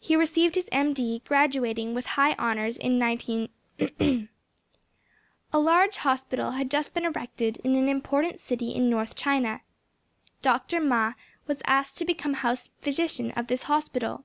He 0.00 0.16
received 0.16 0.56
his 0.56 0.68
M.D., 0.72 1.22
graduating 1.24 1.94
with 1.94 2.04
high 2.18 2.32
honors 2.34 2.76
in 2.76 2.98
19—. 2.98 3.48
A 3.78 4.28
large 5.60 5.98
hospital 5.98 6.50
had 6.50 6.68
just 6.68 6.92
been 6.92 7.04
erected 7.04 7.58
in 7.58 7.76
an 7.76 7.88
important 7.88 8.40
city 8.40 8.70
in 8.74 8.90
North 8.90 9.14
China. 9.14 9.60
Dr. 10.42 10.80
Ma 10.80 11.12
was 11.46 11.62
asked 11.64 11.96
to 11.98 12.04
become 12.04 12.34
house 12.34 12.70
physician 12.80 13.30
of 13.36 13.46
this 13.46 13.62
hospital. 13.70 14.24